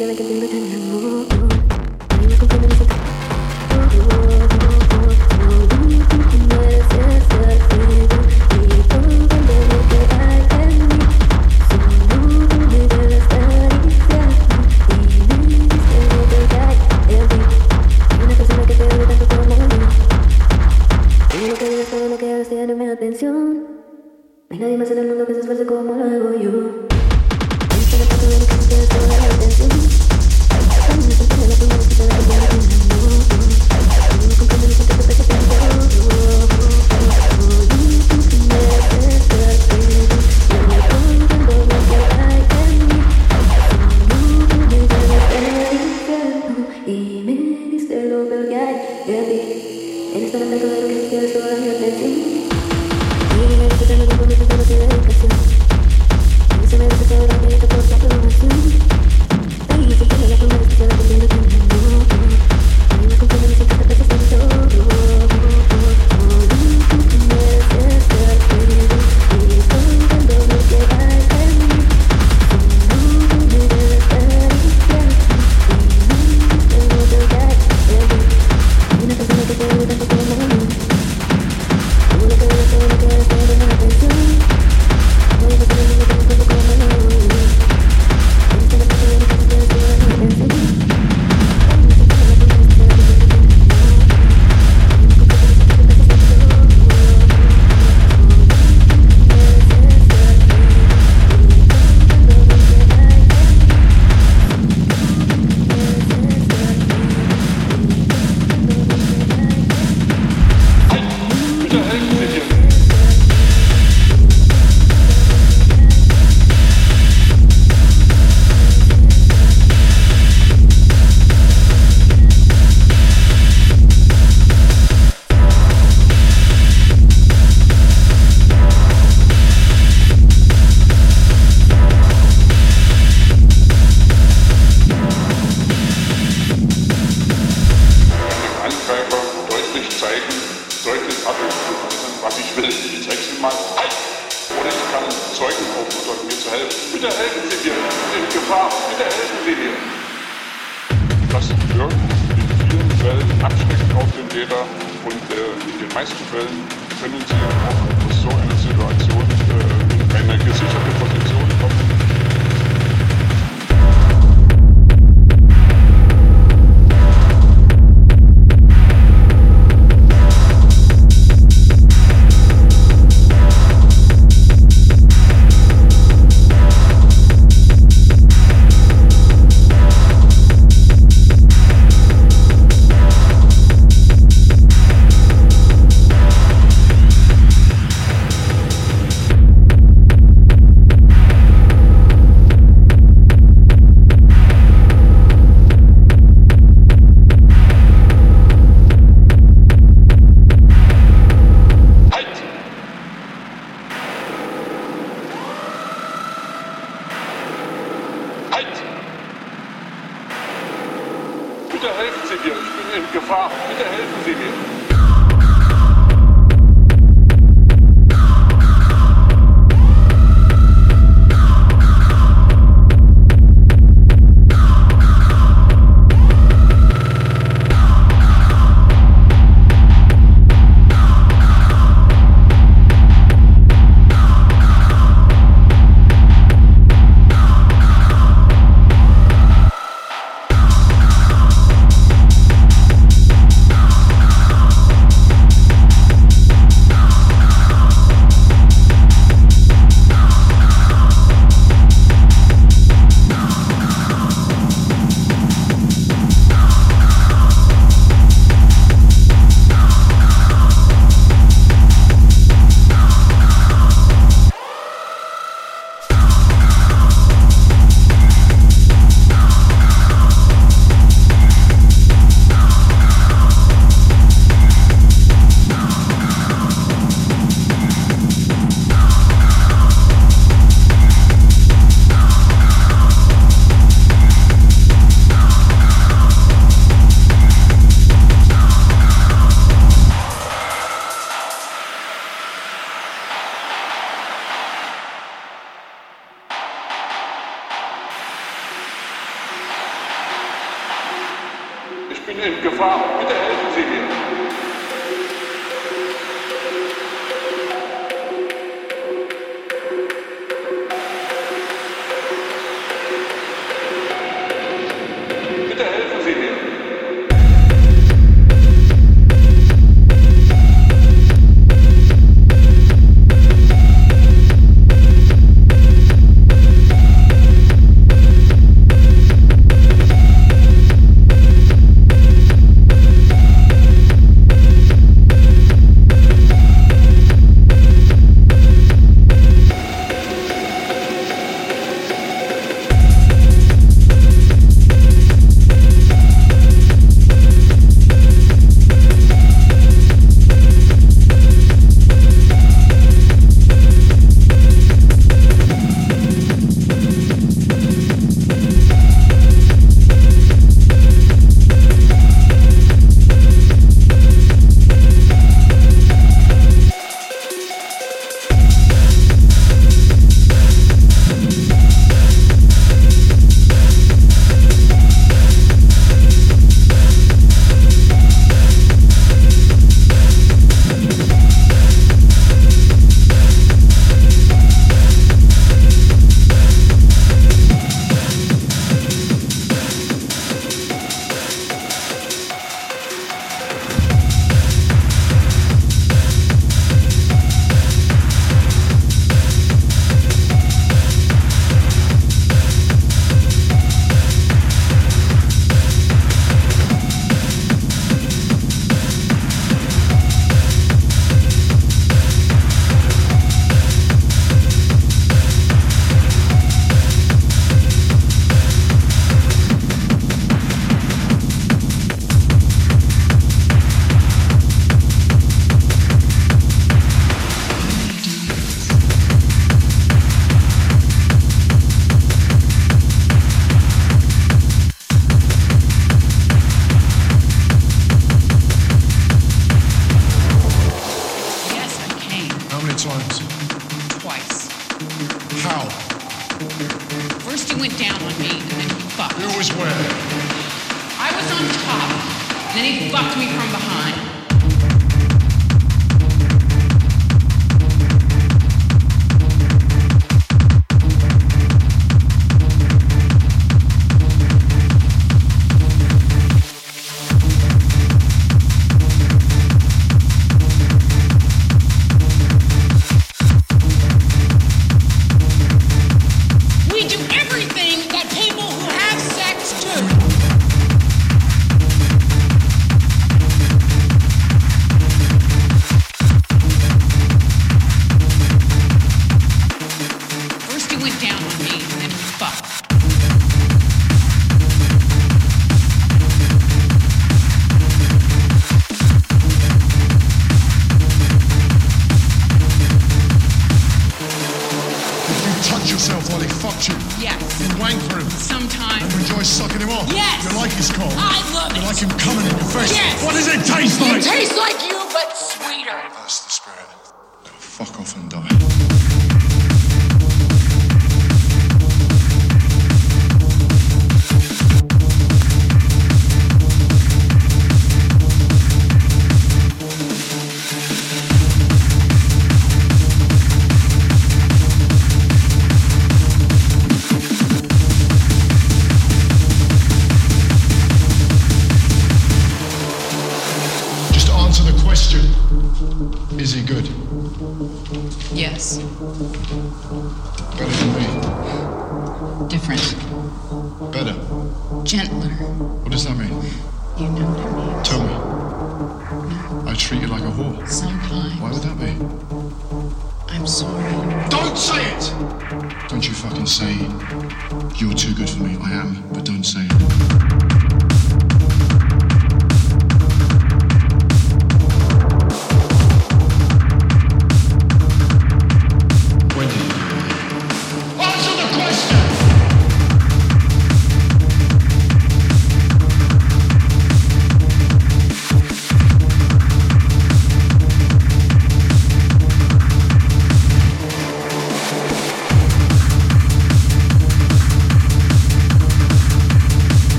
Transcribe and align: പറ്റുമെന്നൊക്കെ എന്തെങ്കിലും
പറ്റുമെന്നൊക്കെ 0.00 0.22
എന്തെങ്കിലും 0.24 0.49